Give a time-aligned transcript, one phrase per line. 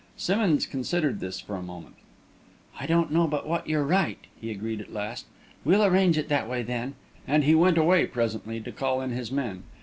[0.17, 1.93] Simmonds considered this for a moment.
[2.79, 5.27] "I don't know but what you're right," he agreed, at last.
[5.63, 6.95] "We'll arrange it that way, then,"
[7.27, 9.61] and he went away presently to call in his men.